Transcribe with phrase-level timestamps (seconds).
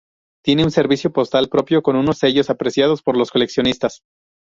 [0.43, 4.01] Tiene un servicio postal propio con unos sellos apreciados por los coleccionistas.